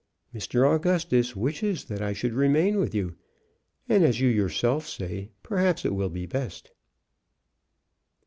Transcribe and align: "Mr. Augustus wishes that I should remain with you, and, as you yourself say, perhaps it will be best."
"Mr. 0.33 0.67
Augustus 0.67 1.35
wishes 1.35 1.85
that 1.85 2.01
I 2.01 2.11
should 2.11 2.33
remain 2.33 2.77
with 2.79 2.95
you, 2.95 3.17
and, 3.87 4.03
as 4.03 4.19
you 4.19 4.27
yourself 4.29 4.87
say, 4.87 5.29
perhaps 5.43 5.85
it 5.85 5.93
will 5.93 6.09
be 6.09 6.25
best." 6.25 6.71